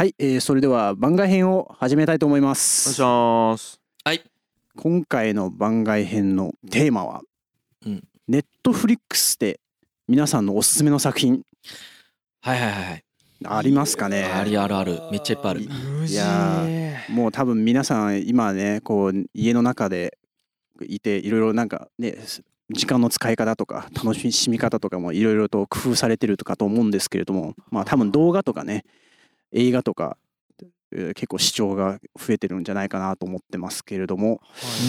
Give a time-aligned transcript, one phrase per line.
[0.00, 4.22] はい、えーそれでは番外編を始めたいと思いまお願いすしますはい。
[4.74, 7.20] 今回の番外編のテーマは、
[7.84, 9.60] うんネットフリックスで
[10.08, 11.42] 皆さんのおすすめの作品
[12.40, 13.04] はいはいはいはい。
[13.44, 15.02] ありますかねありあるある。
[15.10, 15.68] めっちゃいっぱいある。
[15.68, 16.64] 無いや
[17.10, 20.16] もう多分皆さん今ねこう家の中で
[20.80, 22.16] いていろいろなんかね
[22.70, 28.86] 時間の使い方とか楽しみ方とかもいろいろと工夫されてるとかと思うんですけれどもまあ多分動画とかね
[29.52, 30.16] 映画とか
[30.92, 34.40] えー結構視聴が増えてるんじゃないかなと思ってますけれども。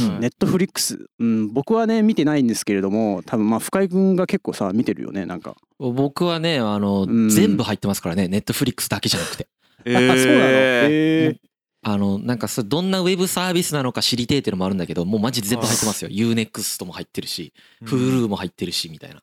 [0.10, 0.20] うん。
[0.20, 5.56] ネットフリックス、うん、僕はね見てないんですけれども多分まあ深井君が結構さ見てるよねなんか。
[5.78, 7.30] 僕はね、あの、うん。
[7.30, 8.28] 全部入ってますからね。
[8.28, 9.48] ネットフリックスだけじゃなくて。
[9.86, 10.18] え あそうなの？
[10.18, 10.88] ー。
[11.32, 11.38] え
[11.84, 16.10] あの、なんかそれどんなウェブサービスなのか知りてえっていうのもあるんだけど、もうマジで全部入ってますよ。
[16.12, 17.54] UNEXT も入ってるし、
[17.84, 19.22] Hulu も入ってるし、みたいな。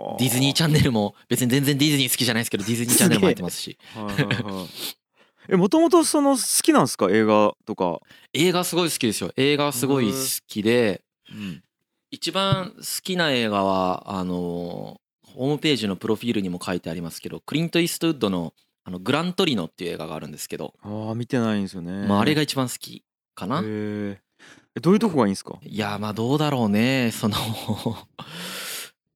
[0.00, 3.78] はあディズニーチャンネルも、別に全然ディズニー好きじゃないですけど、ディズニーチャンネルも入ってますし。
[5.48, 7.08] えもともとその好きなんですか？
[7.10, 8.00] 映画とか、
[8.32, 9.32] 映画すごい好きですよ。
[9.36, 11.62] 映画すごい好きで、うん。
[12.12, 18.52] 一番好きな映画はあのホームページのプロフィールにも書いてありますけどクリント・イーストウッドの
[18.84, 22.06] 「あのグラントリノ」っていう映画があるんですけど、ああ見てないんですよね。
[22.08, 23.04] まあ、あれが一番好き
[23.36, 24.18] かな、え
[24.82, 25.58] どういうとこがいいんですか？
[25.64, 27.12] いやまあどうだろうね。
[27.12, 27.36] その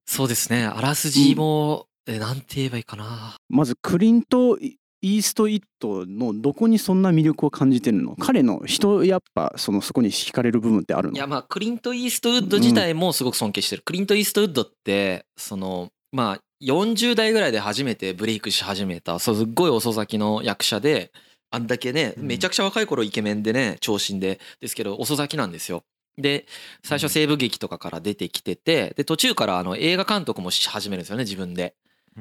[0.07, 0.65] そうですね。
[0.65, 3.37] あらすじも、えなんて言えばいいかな。
[3.49, 8.17] まずクリント・イースト・イットのどこにそんな魅力を感じてるの？
[8.17, 11.15] 彼の人やっぱそのそこに惹かれる部分ってあるの？
[11.15, 21.13] いやまあクリント・イーストウッド自体もすごく尊敬してる、クリント・イーストウッドってそのまあ40代ぐらいで初めてブレイクし始めたすっごい遅咲きの役者で
[21.51, 22.27] あんだけねうん。
[22.27, 25.83] めちゃくちゃ若い頃イケメンでね長身でですけど遅咲きなんですよ。
[26.19, 26.47] で
[26.83, 31.75] 最初西部劇とかから出てきててで途中からあの映画監督もし始めるんですよね自分で。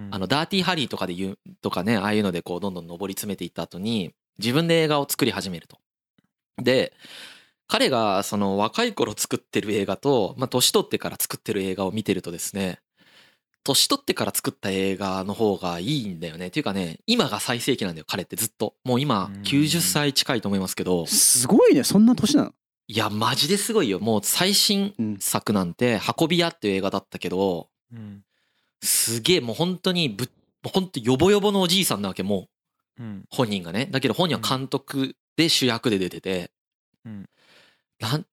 [0.09, 5.77] あのダーティーハリーとかで言うとかねああいうのでこうどんどん上り詰めていった後に自分で映画を作り始めると。
[6.58, 6.94] で
[7.67, 12.80] 彼がその若い頃作ってる映画と、まあ、年取ってから作ってる映画を見てるとですね
[13.64, 16.48] 年取ってから作った映画の方がいいんだよね。
[16.48, 18.76] っていうかね今が最盛期なんだよ彼ってずっと。
[18.83, 19.42] もう今うん。
[19.43, 21.05] 90歳近いと思いますけど。
[21.05, 22.53] すごいねそんな年なの
[22.93, 23.99] いやマジですごいよ。
[23.99, 25.73] もう最新うん作なん。
[25.73, 28.23] て「運び屋」っていう映画だったけどうん。
[28.83, 30.30] すげえもう本当にぶ
[30.64, 32.49] 本当ヨボヨボのおじいさんなわけも
[32.99, 33.03] う。
[33.03, 33.26] うん。
[33.32, 33.87] 本人がね。
[33.87, 36.52] だけど本人は監督で主役で出てて、
[37.03, 37.30] うん。
[37.99, 38.27] なん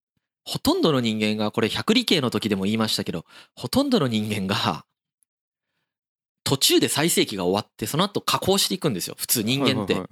[0.45, 4.85] ほとんどの人間がこれ百里系の時でも言いましたけどほとんどの人間が
[6.45, 9.15] 途中で最盛期が終わってその後加工していくんですよ。
[9.19, 10.03] 普通人間って、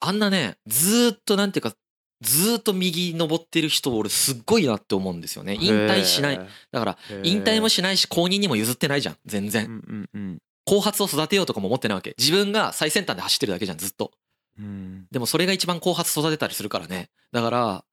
[0.00, 1.76] あんなねずーっとなんていうか
[2.20, 5.56] ずーっと右登ってる人俺すっごいなって思うんですよね。
[5.60, 6.34] 引退しない。
[6.34, 6.38] へ
[6.70, 7.20] だからー。
[7.24, 9.66] 引退もしないし後任にも譲ってないじゃん全然。
[9.66, 12.14] うんうんうん後発を育てようとかも思ってないわけ。
[12.16, 14.12] 自分が最先端で走ってるだけじゃんずっと。
[14.58, 15.06] うん。
[15.10, 17.08] でもそれが一番後発育てたりするからね。
[17.32, 17.84] だから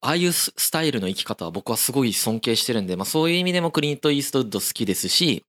[0.00, 5.44] ああいうススタイルの生き方は僕はすごい尊敬してるんで、まあ、そういう意味でもクリント・イーストウッド好きですし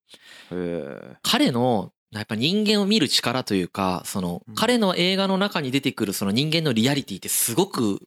[1.21, 4.55] 彼のやっぱ人間を見る力というかそのうん。
[4.55, 8.01] 彼の映画の中に出てくるその人間のリアリティってすごく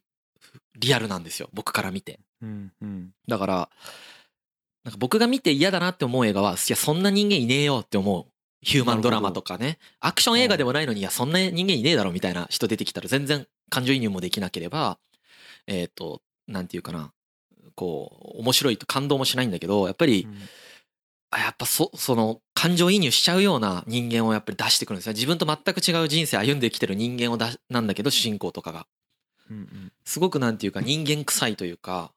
[0.77, 2.19] リアルなんですよ僕から見て。
[2.41, 3.11] うんうん。
[3.27, 3.69] だから
[4.83, 8.25] なんか僕が見て嫌だなって思う映画はいやそんな人間いねえよって思う。
[8.61, 9.77] ヒューマンドラマとかね。
[9.99, 14.97] アクション映画でもないのにいやそんな人間いねえだろみたいな人出てきたら全然感情移入もできなければ
[15.67, 17.11] えっ、となんていうかな。
[17.75, 20.33] こう面白いと感動もしないんだけどやっぱりあ
[21.39, 28.87] やっぱそその感情移入しちゃうような人間をやっぱり出してくるんですよ自分と全く違う人生歩んできてる人間をだなんだけど主人公とかが。
[29.49, 29.91] うんうん。
[30.05, 32.11] すごくなんていうか人間臭いというか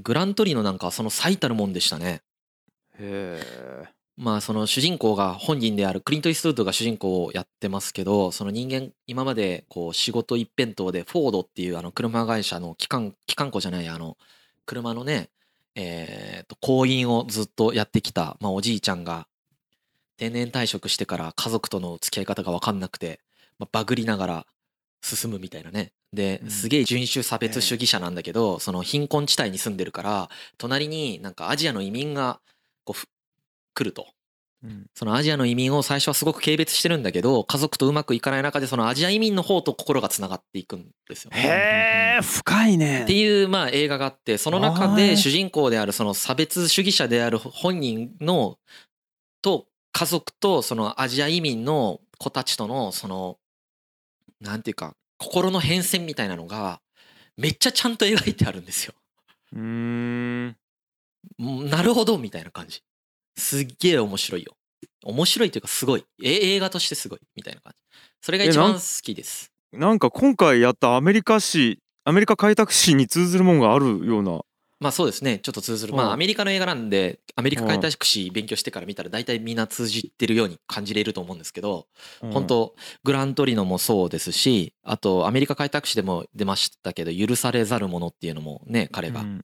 [0.00, 2.22] グラントリノなんかはその最たるもんでしたね。
[2.98, 3.40] へ
[4.16, 14.16] まあその主人公が本人であるクリント・イーストウッドが主人公をやってますけどその人間今までこう仕事一辺倒でフォードっていうあの車会社の機関機関庫じゃないあの
[14.66, 15.30] 車のね
[15.74, 19.26] えーと行員をずっとやってきた、まあ、おじいちゃんが
[20.16, 23.20] 定年退職してから家族との付き合い方が分かんなくて、
[23.58, 24.46] まあ、バグりながら
[25.02, 25.92] 進むみたいなね。
[26.12, 26.50] でうん。
[26.50, 32.40] すげえ人種差別主義者なんだけど、その貧困地帯に住んでるから隣になんかアジアの移民が
[32.84, 33.06] こうふ
[33.74, 34.02] 来ると。
[34.02, 34.21] うん
[34.94, 41.40] そのアジアの移民を最初はすごく軽蔑してるんだけど家族とうまくいかない中でそのアジア移民の方と心がつながっていくんですよね。
[41.40, 48.58] へえ深いねっていうまあ映画があってその中はいで主人公であるその差別主義者である本人の
[49.42, 53.38] と家族とそのアジア移民の子たちとのその
[54.40, 56.80] なんていうか心の変遷みたいなのが
[57.36, 58.94] めっちゃちゃんと描いてあるんですよ。
[59.54, 60.56] うーん
[61.38, 62.82] なるほどみたいな感じ。
[63.36, 64.54] すっげえ面白いよ。
[65.04, 66.04] 面白いというかすごい。
[66.22, 67.98] え映画としてすごいみたいな感じ。
[68.20, 69.50] それが一番好きです。
[69.72, 74.40] なんか今回やったアメリカ史アメリカ開拓史に通ずるもんがあるような。
[74.80, 75.38] まあそうですね。
[75.38, 75.92] ちょっと通ずる。
[75.92, 75.98] うん。
[75.98, 81.86] まあアメリカの映画なんでアメリカ開拓史勉強してから見たら大体みんな通じてるように感じれると思うんですけど
[82.20, 82.74] 本当
[83.04, 89.40] グラントリノもそうですしあとアメリカ開拓史でも出ましたけど許されざるものっていうのもね彼がうん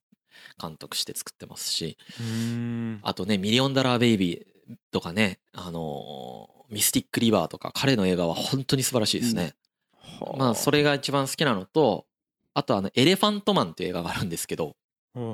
[0.61, 1.96] 監督して作ってますし
[3.02, 9.55] あとねミリオンダラーベイビーとかねあのーミスティックリバーとか彼の映画は本当に素晴らしいですね、
[10.37, 12.05] まあそれが一番好きなのと
[12.55, 14.76] あとあのエレファントマンっていう映画があるんですけど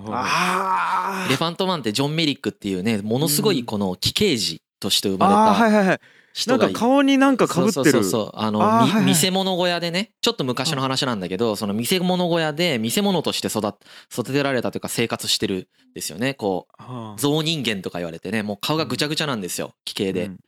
[0.08, 5.98] あエレファントマンってジョン・メリックっていうねものすごいこの奇形児として生まれた
[6.46, 7.84] いはいはいなんか顔になんかかぶってる。
[7.84, 9.04] そうそうそうあのみあーはいはい。
[9.04, 13.74] 見せ物小屋でねちょっと昔の話なんだけどその見せ物小屋で見せ物として育っ
[14.12, 16.34] 育てられたというか生活してるんですよね。
[16.34, 19.74] こうはあ象人間とか言われてねもう顔がぐちゃぐちゃなんですよ。
[19.84, 20.26] 奇形で。
[20.26, 20.38] うん。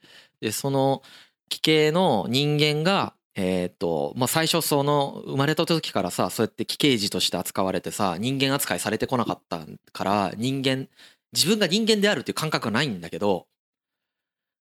[0.41, 1.03] でその
[1.49, 9.61] 奇形の人間がえっとまあ最初その生まれた時からさそうやって奇形児として扱われてさ人間扱いされてこなかった
[9.93, 10.89] から人間
[11.33, 13.47] 自分が人間であるっていう感覚がないんだけど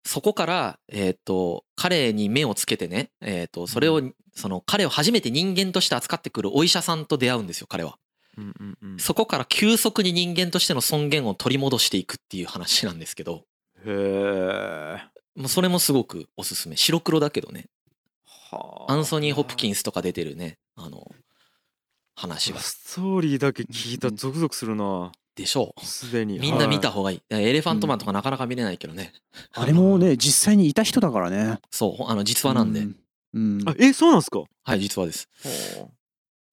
[0.04, 4.02] そこからえっと彼に目をつけてねえっとそれを
[4.34, 7.98] その彼を初めて人間として扱ってくるお医者さんと出会うんですよ彼は。
[8.38, 9.00] うんうんうん。
[9.00, 13.46] そこから急速に人間としての尊厳を取り戻していくっていう話なんですけど。
[13.84, 15.02] へえ
[15.36, 16.78] もうそれもすごくおすすめ。
[16.78, 17.66] 白黒だけどね。
[18.52, 18.92] はあ。
[18.94, 21.12] アンソニー・ホプキンスとか出てるねあの
[22.16, 26.38] 話がストーリーだけ聞いたらゾクゾクするなでしょすでに。
[26.38, 27.16] うみんな見たはい方がい。
[27.16, 29.14] いエレファントマンとかなかなか見れないけどね。
[29.54, 31.60] あれもね実際にいた人だからね。
[31.72, 32.82] そうあの実話なんで。
[32.82, 32.96] うん。
[33.34, 33.70] うん。
[33.70, 34.44] あえそうなんすか？
[34.64, 35.30] はい実話です。
[35.44, 35.88] は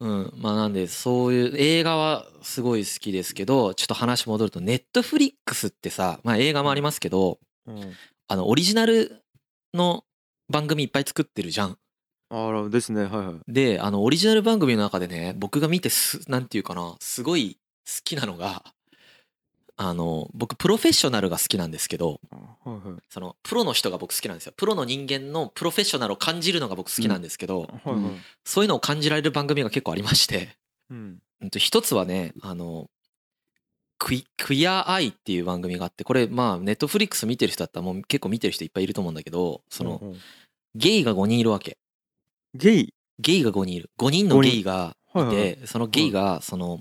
[0.01, 0.07] う。
[0.07, 0.33] ん。
[0.37, 7.93] まあなんでそういう映画はすごい好きですけどちょっと話戻るとネットフリックスってさまあ映画もありますけどあうん。
[8.29, 9.23] あのオリジナル
[9.73, 10.05] の
[10.51, 11.79] 番組いっぱい作ってるじゃん。
[12.31, 13.05] あらですね。
[13.05, 13.53] はいはい。
[13.53, 18.65] であのオリジナル番組の中でね僕が見てすなんていうかなすごい好きなのが
[19.77, 22.21] あの僕プロフェッショナルが好きなんですけど
[23.09, 24.53] そのプロの人が僕好きなんですよ。
[24.57, 27.69] プロの人間のプロフェッショナルを感じるのが僕好きなんですけど、
[28.45, 30.57] そういうのを感じられる番組が結構ありまして、
[31.59, 32.89] 一つはねあの
[33.99, 40.15] クイクイアアイっていう番組があってこれまあネットフリックス見てる人だったらもう結構見てる人いっぱいいると思うんだけどその
[40.75, 41.79] ゲイが5人いるわけ。
[42.55, 42.95] ゲイ？
[43.19, 43.91] ゲイが5人いる。
[43.99, 46.81] 5人のゲイがいてそのゲイがその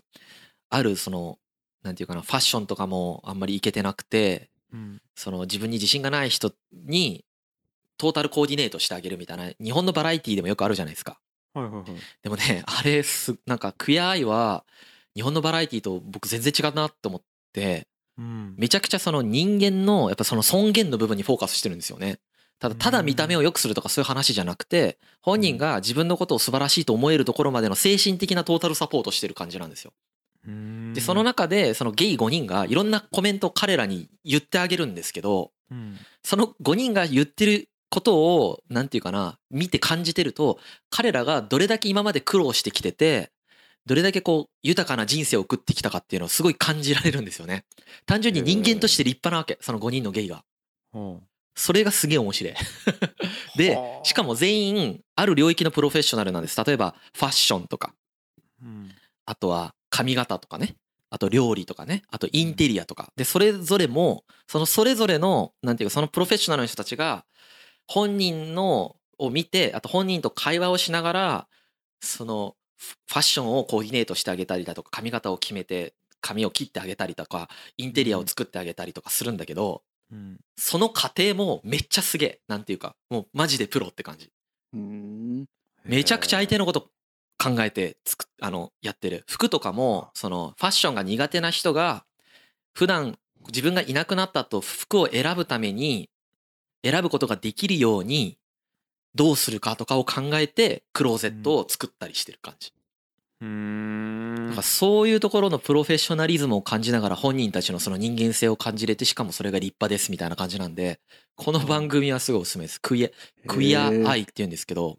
[0.70, 1.38] あるその
[1.84, 5.02] なんていうかなファッションとかもあんまりいけてなくてうん。
[5.16, 7.24] その自分に自信がない人に
[7.98, 11.20] トータルコーディネートしてあげるみたいな日本のバラエティーでもよくあるじゃないですか。
[11.54, 11.86] はいはいはい。
[12.24, 14.64] でもねあれすなんかクイアアイは
[15.16, 17.22] 日本のバラエティーと僕全然違うなって思っ
[17.54, 17.88] て
[18.18, 18.56] うん。
[18.58, 22.20] めちゃくちゃその人間のやっぱその尊厳の部分にフォーカスしてるんですよね。
[22.60, 29.92] ただただ見た目を良くするとかそういう話じゃなくて本人が自分のことを素晴らしいと思えるところまでの精神的なトータルサポートしてる感じなんですよ。
[30.48, 40.60] うんでその中でそのゲイ5人がいろんなコメントを彼らに言ってあげるんですけどうんその5人が言ってることをなんていうかな見て感じてると
[40.90, 43.32] 彼らがどれだけ今まで苦労してきてて
[43.86, 47.66] どれだけこう豊かな人生を送ってきたかっていうのをすごい感じられるんですよね。
[48.06, 50.44] 単純に人間として立派なわけその5人のゲイが。
[50.94, 51.20] は
[51.56, 52.54] それがすげえ面白い。
[53.58, 56.64] ではあしかも全員ある領域のプロフェッショナルなんです。
[56.64, 57.94] 例えばファッションとか
[58.62, 58.92] うん
[59.26, 60.76] あとは髪型とかね。
[61.10, 62.02] あと料理とかね。
[62.10, 63.12] あとインテリアとか。
[63.16, 67.26] でそれぞれもそのそれぞれのなんていうかそのプロフェッショナルの人たちが
[67.88, 71.48] 本人のを見てあと本人と会話をしながら
[72.02, 77.48] そのフファッションをコーディネートしてあげたりだとか髪型を決めて髪を切ってあげたりとか
[77.78, 80.40] インテリアを作ってあげたりとかするんだけどうん。
[80.58, 82.40] その過程もめっちゃすげえ。
[82.48, 84.32] なんていうかもうマジでプロって感じ。
[84.74, 85.46] うん。
[85.86, 86.90] めちゃくちゃ相手のこと
[87.44, 89.24] 考えてつくあのやってる。
[89.28, 92.06] 服とかもそのファッションが苦手な人が
[92.74, 96.10] 普段自分がいなくなった後服を選ぶために
[96.84, 98.38] 選ぶことができるように
[99.16, 102.74] どうするかとかを考えてクローゼットを作ったりしてる感じ、
[103.42, 104.46] うーん。
[104.48, 111.00] なんかそういうところのプロフェッショナリズムを感じながら本人たちのその人間性を感じれてしかもそれが立派ですみたいな感じなんで
[111.36, 112.80] この番組はすごいおすすめです。
[112.82, 113.10] クイア
[113.48, 114.98] クイアアイって言うんですけど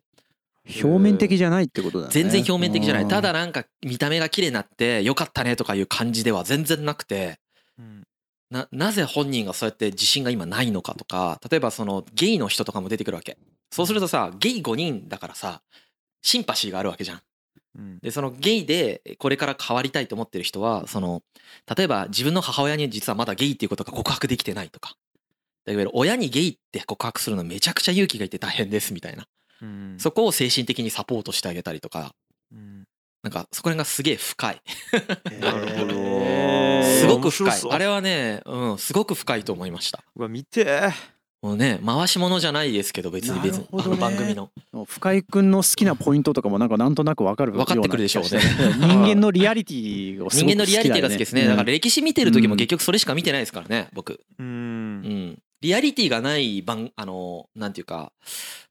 [0.67, 2.13] 表面的じゃないってことだね。
[2.13, 3.03] 全然表面的じゃない。
[3.03, 3.09] うん。
[3.09, 7.39] ただなんか見た目が綺麗になってよかったねとかいう感じでは全然なくて。
[7.79, 8.03] うん。
[8.51, 13.37] ななぜ本人がそうやって自信が今ないのかとか例えばそのゲイの人とかも出てくるわけ。
[13.71, 15.63] そうするとさゲイ5人だからさ
[16.23, 17.21] シンパシーがあるわけじゃん。
[17.77, 17.99] うん。
[17.99, 21.23] でそのゲイでこれから変わりたいと思ってる人はその
[21.77, 24.97] 例えば自分の母親に実はまだゲイっていうことが告白できてないとか。
[25.67, 29.27] だけど親にゲイって告白するのめちゃくちゃ勇気がいって大変ですみたいな
[29.63, 29.97] うん。
[29.99, 32.15] そこを精神的にサポートしてあげたりとか。
[32.53, 32.85] うん。
[33.23, 34.61] なんかそこら辺がすげえ深い。
[35.41, 36.83] なるほど。
[36.83, 37.61] すごく深い。
[37.71, 40.05] あれはねうんすごく深いと思いました。
[40.15, 40.93] うわ見てー。
[41.41, 44.51] もうね回し物じゃないですけど別に別に、あの番組の。
[44.87, 48.41] 深井君の好きなポイントとかもなんかなんとなくわかる分かってくるでしょうね。
[48.79, 54.13] 人間のリアリティをす人ごく間のリアリティが好きですね、だから歴史見てる時もうん結局それしか見てないですからね僕。
[54.15, 58.13] ううんんリアリティがない番あのなんていうか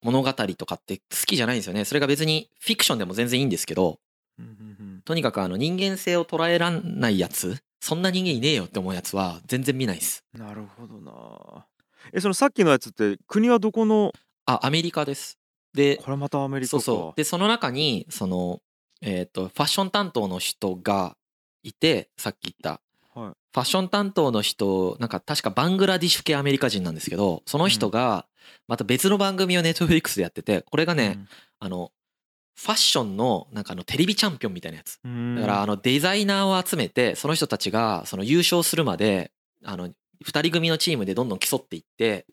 [0.03, 1.85] 物語とかって好きじゃないんですよね。
[1.85, 3.97] それが別にフィクションでも全然いいんですけど
[5.03, 10.23] とにかくあの人間性を捉えらんないやつそんな人間いねえよって思うやつは全然見ないです。
[10.35, 11.65] うんなるほどな。
[12.13, 14.13] えそのさっきのやつって国はどこの？
[14.45, 15.39] あアメリカです。
[15.73, 16.79] でこれまたアメリカか。
[16.83, 17.17] そうそう。
[17.17, 18.59] でその中にその
[19.01, 21.17] えっ、とファッション担当の人が
[21.63, 22.82] いてさっき言ったはい
[23.53, 28.25] ファッション担当の人なんか確かバングラディッシュ系アメリカ人なんですけどその人が
[28.67, 31.19] また別の番組をネットフリックスでやっててこれがね、
[31.59, 31.91] あの
[32.55, 34.99] ファッションのなんかあのテレビチャンピオンみたいなやつ。
[35.03, 35.35] うん。
[35.35, 39.31] だからあのデザイナーを集めてその人たちがその優勝するまで
[39.63, 39.93] あの2
[40.23, 42.25] 人組のチームでどんどん競っていって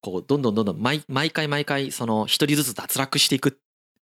[0.00, 3.58] こうどんどんどんどん毎毎回毎回その1人ずつ脱落していく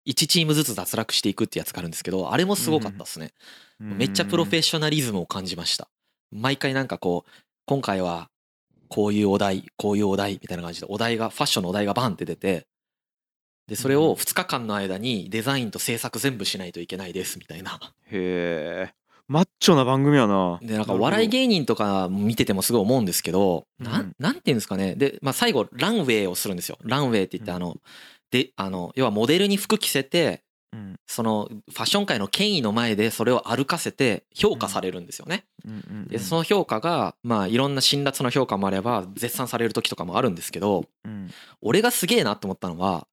[0.07, 3.31] 1チームずつ脱落していくってやつがあるんですけどあれもすごかったですね。
[3.79, 5.87] めっちゃプロフェッショナリズムを感じました
[6.31, 7.31] 毎回なんかこう
[7.65, 8.29] 今回は
[8.89, 12.67] こういうお題こういうお題みたいな感じでお題がファッションのお題がバンって出て
[13.67, 17.79] でそれを2日間の間にデザインと制作全部しないといけないですみたいな。
[18.05, 18.93] へえ。
[19.27, 20.57] マッチョな番組やな。
[20.61, 24.15] でなんかお笑い芸人とか見ててもすごい思うんですけどなうんん。
[24.19, 24.95] なんていうんですかね。
[24.95, 26.77] で、まあ、最後ランウェイをするんですよ。
[26.83, 27.57] ランウェイって言ってうん。
[27.57, 27.75] あの
[28.31, 30.39] であの要はモデルに服着せてうん
[31.05, 35.45] そのファッション界の権威の前でそれを歩かせて評価されるんですよね。
[36.07, 41.31] でその評価がまあいろんな辛辣な評価もあれば絶賛される時とかもあるんですけどうん。
[41.61, 43.07] 俺がすげえなと思ったのは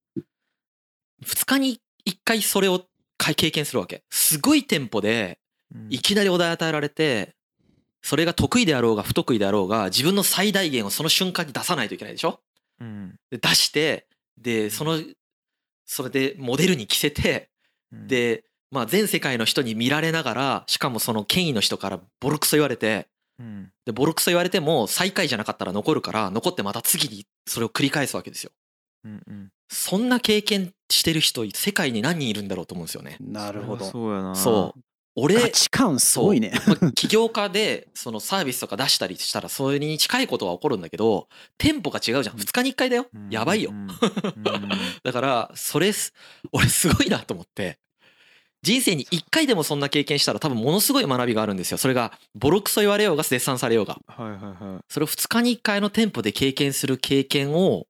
[1.25, 2.85] 2日に1回それを
[3.16, 4.02] か経験するわけ。
[4.11, 5.38] すごいテンポで
[5.75, 5.87] うん。
[5.90, 7.35] いきなりお題与えられて
[8.02, 12.40] それが得意であろうが不得意であろうが自分の最大限をその瞬間に出さないといけないでしょ？
[12.80, 13.14] うん。
[13.30, 14.06] で出して
[14.37, 15.00] でその
[15.87, 17.54] それでモデルに着せてうん
[18.07, 23.09] でまあ全世界の人に見られながらしかもその権威の人からボロクソ言われて
[23.39, 23.71] うん。
[23.85, 28.51] でボロクソ言われても最下位じゃなかったら残るから残ってまた次にそれを繰り返すわけですよ。
[29.05, 29.49] うんうん。
[29.69, 33.17] そんな経験してる人世界に何人いるんだろうと思うんですよね。
[33.21, 33.85] なるほど。
[33.85, 34.35] そうやな。
[34.35, 34.81] そう。
[35.17, 36.53] 俺価値観すごいね。
[36.95, 42.37] 起業家でそのサービスとか出したりしたらそれに近いことは起こるんだけどテンポが違うじゃん。
[42.37, 43.07] 2日に1回だよ。
[43.15, 43.31] うん。
[43.31, 43.73] やばいよ。
[45.03, 46.13] だからそれす
[46.53, 47.79] 俺すごいなと思って
[48.64, 51.76] 人生に1回でもそんな経験したら多分ものすごい学びがあるんですよ。
[51.76, 53.99] それがボロクソ言われようが絶賛されようが。
[54.06, 54.85] はいはいはい。
[54.88, 57.87] それを2日に1回のテンポで経験する経験を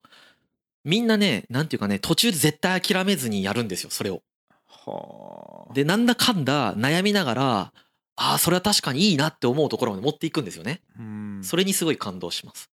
[0.83, 4.23] みんなねなんていうかね途中で絶対諦めずにやるんですよそれを。
[4.67, 5.73] はあ。
[5.75, 7.73] でなんだかんだ悩みながらあ
[8.17, 10.83] あそれは確かにいいなって思うところまで持っていくんですよね。
[10.99, 11.41] うん。
[11.45, 12.69] それにすごい感動します。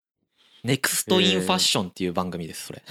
[0.64, 2.82] ネクストインファッションっていう番組ですそれ。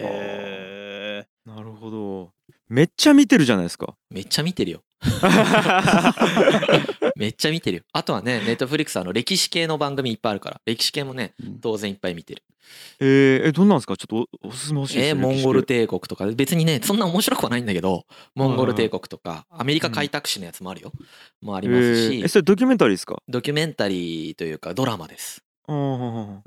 [0.00, 1.26] へえ。
[1.46, 2.33] なるほど
[2.68, 3.94] めっちゃ見てるじゃないですか。
[4.10, 4.82] めっちゃ見てるよ。
[7.16, 7.82] めっちゃ見てるよ。
[7.92, 10.60] あとはねネットフリックスあの歴史系の番組いっぱいあるから。
[10.64, 12.42] 歴史系もね当然いっぱい見てる。
[13.00, 13.96] えー、えどんなんですか？
[13.98, 16.26] ちょっとおおすすめ欲しいですえーモンゴル帝国とか。
[16.28, 19.46] 別にねそんな面白くはないんだけどモンゴル帝国とか。
[19.50, 20.92] アメリカ開拓史のやつもあるよ。
[21.42, 23.18] もありますえーえしそれドキュメンタリーですか？
[23.28, 25.42] ドキュメンタリーというかドラマです。
[25.68, 26.42] うん。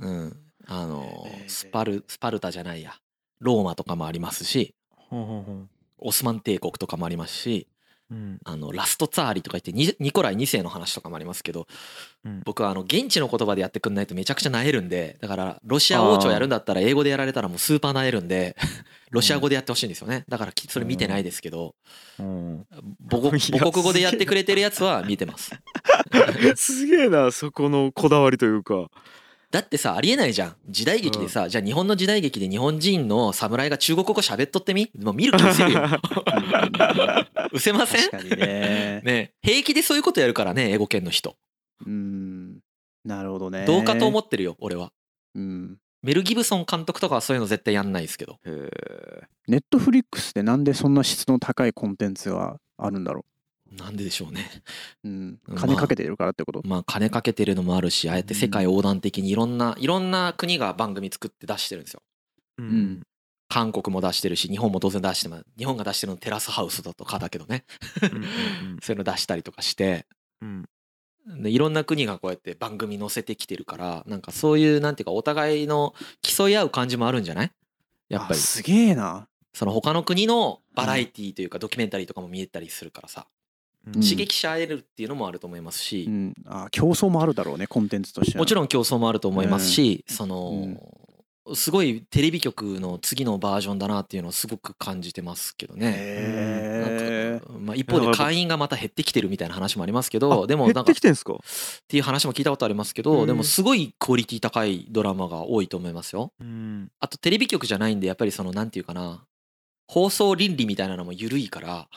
[0.70, 1.50] あのえー。
[1.50, 2.96] スパルスパルタじゃないや。
[3.40, 4.74] ローマとかもありますし。
[5.10, 5.68] ほうほうほう
[6.00, 7.68] オスマン帝国とかもありますし
[8.10, 8.40] うん。
[8.46, 11.68] あのラストツァーリとか言ってニニコライ2世の話とかもありますけど
[12.24, 12.42] うん。
[12.46, 18.56] 僕はあの現地の言葉でやってくんないとめちゃくちゃなえるんでだからロシア王朝やるんだったら英語でやられたらもうスーパーなえるんで
[19.12, 20.26] ロシア語でやってほしいんですよね。
[20.28, 21.76] だからきそれ見てないですけど
[22.20, 22.66] うん。
[23.10, 25.52] 母 母国語でやってくれてるやつは見てます。
[26.56, 28.90] すげえ なそこのこだわりというか
[29.50, 30.56] だってさありえないじゃん。
[30.68, 34.92] 時代劇でさじゃあ日本の時代劇で日本人の侍が中国語喋っとってみ？
[35.00, 35.88] もう見る気失せるよ。
[37.54, 38.10] 失せません？
[38.12, 39.02] 確かにね。
[39.06, 39.34] ね。
[39.42, 41.38] 平気でそういうことやるからね英語圏の人。
[41.86, 42.60] うん。
[43.06, 43.66] なるほどね。
[43.66, 44.92] どうかと思ってるよ俺は。
[45.36, 45.78] うん。
[46.04, 48.34] メル・ギブソン監督とかはそういうの絶対やんないですけど。
[48.34, 53.26] へえネットフリックスでなんでそんな質の高いコンテンツがあるんだろ
[53.72, 54.50] なんででしょうね。
[55.04, 55.40] う、うん。
[55.48, 55.60] ま、あ。
[55.62, 62.02] 金かけてるからってこと、まあ金かけてるのもあるしああやって世界横断的にいろんないろんな国が番組作って出してるんですよ。
[62.60, 63.02] うん。
[63.50, 65.46] 韓国も出してるし日本も当然出してます。
[65.58, 67.66] 日本が出してるのテラスハウスだとかだけどね。
[68.12, 68.20] うんう
[68.76, 70.06] ん そういうの出したりとかして。
[70.42, 70.66] うん。
[71.44, 77.52] でいろんな国がこうやって番組載せてきてるからなんかそういうなんていうかお互いの競い合う感じもあるんじゃない？
[78.08, 78.40] やっぱり。
[78.40, 79.28] あすげえな。
[79.54, 83.37] その他の国のバラエティというかドキュメンタリーとかも見えたりするからさ、うん
[83.94, 86.34] 刺激し合えるっていうのもあると思いますし、うん。
[86.46, 88.42] あ競争もあるだろうねコンテンツとしては。
[88.42, 90.80] もちろん競争もあると思いますし、その、うん。
[91.56, 95.94] すごいテレビ局の次のバージョンだなっていうのをすごく感じてますけどね。
[95.96, 101.36] へなんかまあ、一方で会員がまた減ってきてるみたいな話もありますけどでもなんかってきてんすか？
[101.88, 103.16] ていう話も聞いたことありますけうん。
[103.20, 106.34] どでもすごいクオリティ高いドラマが多いと思いますよ。
[106.42, 106.90] うん。
[107.00, 109.24] あとテレビ局じゃないんでやっぱりそのなんていうかな
[109.88, 111.88] 放送倫理みたいなのも緩いから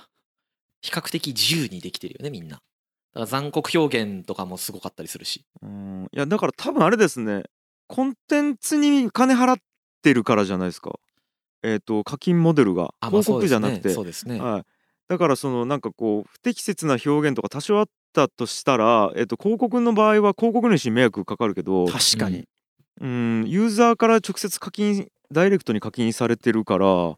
[0.82, 2.56] 比較的自由にできてるよねみんな。
[2.56, 5.44] だから残酷表現とかもすごかったりするし。
[5.62, 6.08] うん。
[6.12, 7.44] いやだから多分あれですね。
[7.88, 9.58] コンテンツに金払っ
[10.02, 10.98] てるからじゃないですか。
[11.62, 12.94] えっ、と課金モデルが。
[13.02, 14.40] 広告じゃなくて、そうですね。
[14.40, 14.62] はい、
[15.08, 22.46] だからそのなんかこう不適切な表現とか多少あったとしたら、えっと広告の場合は広告主に迷惑かかるけど確かに、
[23.00, 23.44] うん。
[23.46, 27.16] ユーザーから直接課金ダイレクトに課金されてるから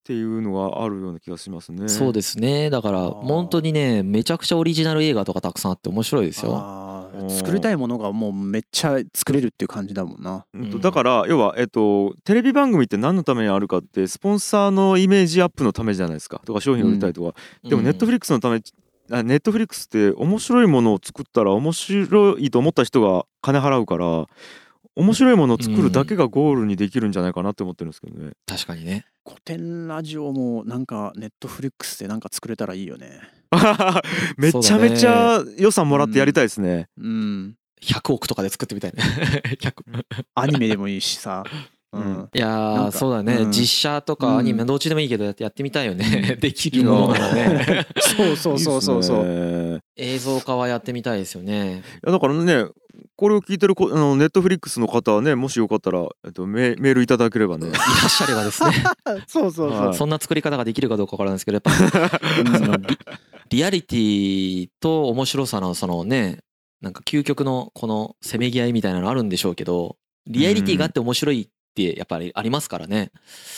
[0.00, 1.88] っていうのがあるような気がしますね。
[1.88, 2.70] そうですね。
[2.70, 6.88] だから本当にねめちゃくちゃオリジナル映画とかたくさんあって面白いですよ。
[7.28, 10.46] 作りたいものがもうめっちゃ作れるっていう感じだもんな。
[10.54, 10.80] うん。
[10.80, 16.40] だから要は、えっと、テレビ番組って何のためにあるかってスポンサーのイメージアップのためじゃないですか。
[16.46, 18.60] とか商品を売りたいとか、でもネットフリリックスのため
[19.12, 24.26] あネットフリックスって面白いものを作ったら面白いと思った人が金払うから
[24.96, 28.32] 面白いものを作るだけがゴールにできるんじゃないかなって思ってるんですけどね。
[28.46, 29.06] 確かにね。
[29.26, 33.20] 古典ラジオもなんかネットフリックスでなんか作れたらいいよね。
[34.36, 36.88] めちゃめちゃ予算もらってやりたいですね。
[36.98, 37.54] うん。
[37.82, 39.02] 100億とかで作ってみたいね。
[39.60, 39.72] 100
[40.34, 41.44] アニメでもいいしさ、
[41.92, 42.02] うん。
[42.02, 42.28] うん。
[42.32, 43.52] いやそうだね、うん。
[43.52, 46.36] 実写とかアニメうんどっちでもいいけどやってみたいよね。
[46.40, 47.86] できるものならね。
[47.98, 49.80] そうそうそうそうそう。
[49.96, 51.78] 映像化はやってみたいですよね。
[51.78, 52.66] いやだからね
[53.16, 57.68] これを聞いてるこあのネットフリックスの方はねもしよかったら、えっと、メメールいただければね。
[57.70, 58.70] いらっしゃればですね。
[59.26, 59.86] そうそうそう。
[59.86, 59.94] はい。
[59.94, 62.76] そんな作り方ができるかどうかわからないですけどやっぱその
[63.48, 66.38] リリアリティと面白さのそのね
[66.80, 73.10] なんか究極のこのせめぎ合いみたいなのあるんでしょうけどリアリティがあって面白いってやっぱりありますからね。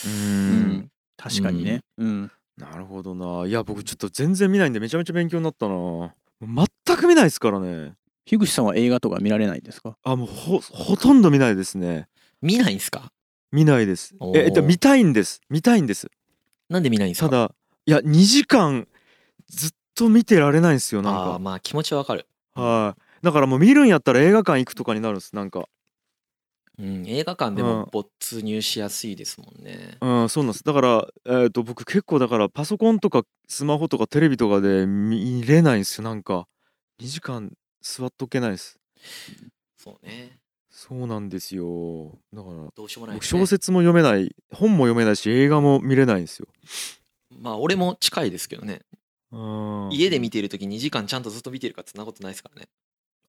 [0.07, 0.61] ううん。
[0.79, 1.81] ん確かにね。
[1.99, 2.31] うん。
[2.57, 3.47] なるほどな。
[3.47, 6.15] いや僕ちょっと全然見ないんでめちゃめちゃ勉強になったな。
[6.87, 7.93] 全く見ないですからね
[8.25, 9.97] 樋口さんは映画とか見られないんですか？
[10.05, 12.09] あもうほほとんど見ないですね。
[12.41, 13.13] 見ないんすか？
[13.51, 14.15] 見ないです。
[14.35, 15.41] ええっと見たいんです。
[15.51, 16.11] 見たいんです。
[16.69, 17.29] なんで見ないんですか？
[17.29, 17.55] ただ
[17.87, 18.87] いや2時間
[19.49, 21.39] ずっと見てられないんですよなんか。
[21.39, 22.27] まあ気持ちはわかる。
[22.55, 23.25] はい。
[23.25, 25.69] だからもう見るんやったら映画館行くとかになるんですなんか。
[26.79, 27.69] うん、映画館でうん。
[27.69, 28.09] も没
[28.43, 29.99] 入しやすいですもんね。
[30.01, 30.65] うんそうなんです。
[30.65, 36.47] だからえー、と僕結構だからパソコンとかスマホとかテレビとかで見れないんですよなんか。
[37.01, 38.79] 2時間座っとけないです。
[39.77, 40.39] そうね。
[40.71, 42.19] そうなんですよ。
[42.33, 46.49] だからどうしようもないね、小説も読めない本も読めないし映画も見れないんですよ。
[47.39, 48.81] まあ俺も近いですけどね。
[49.33, 49.89] うん。
[49.93, 52.69] 家で見てるとき2時間ちゃんとずっと見てるかってそんなことないですからね。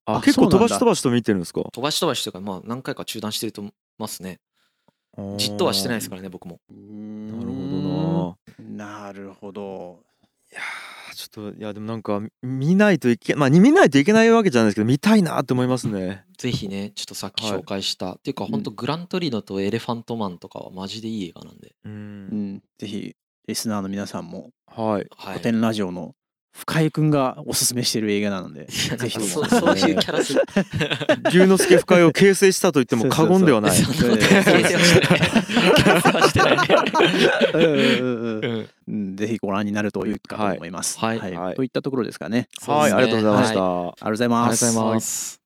[0.06, 1.62] ああ結構飛ばし飛ばしと見てるんですか？
[1.72, 4.40] 飛ばし飛ばしというかまあ何回か中断してると思いますね。
[5.36, 6.60] じっとはしてないですからね僕も。
[6.70, 9.00] ななるほどな。
[9.02, 10.00] なるほど
[11.14, 16.24] ちょっといやでもなんか見ないといけまあ見ないといけないわけじゃないですけど見たいなって思いますね。
[16.38, 17.60] ぜひねちょっとさっきはい。
[17.60, 21.74] 紹介した、っていうか本当グラントリノとエレファントマンとかはマジでいい映画なんで。
[21.84, 22.62] ううんん。
[22.78, 23.14] ぜひ
[23.46, 25.06] リスナーの皆さんもはい。
[25.16, 25.34] はい。
[25.34, 25.40] 古。
[25.40, 26.14] 典ラジオの
[26.54, 29.18] 深井くんがおすすめしてる映画なのでぜひ。
[29.18, 30.42] かそうそういうキャラする。
[31.32, 33.76] 龍之介深井を形成したと言っても過言ではない。
[33.76, 34.18] 形成は
[36.28, 36.54] してな
[38.64, 39.16] い。
[39.16, 40.98] ぜひご覧になるといいかと思います。
[40.98, 41.18] はい。
[41.18, 41.54] はい。
[41.56, 42.48] といったところですかね。
[42.66, 44.50] はいありがとうございました、ありがとうございあり。
[44.50, 45.43] がとうございます。